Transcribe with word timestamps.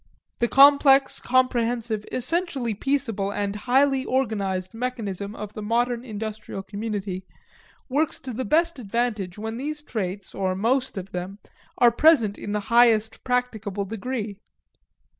The 0.39 0.47
complex, 0.47 1.19
comprehensive, 1.19 2.05
essentially 2.11 2.73
peaceable, 2.73 3.31
and 3.31 3.55
highly 3.55 4.03
organized 4.03 4.73
mechanism 4.73 5.35
of 5.35 5.53
the 5.53 5.61
modern 5.61 6.03
industrial 6.03 6.63
community 6.63 7.23
works 7.87 8.19
to 8.21 8.33
the 8.33 8.43
best 8.43 8.79
advantage 8.79 9.37
when 9.37 9.57
these 9.57 9.83
traits, 9.83 10.33
or 10.33 10.55
most 10.55 10.97
of 10.97 11.11
them, 11.11 11.37
are 11.77 11.91
present 11.91 12.35
in 12.39 12.51
the 12.51 12.61
highest 12.73 13.23
practicable 13.23 13.85
degree. 13.85 14.39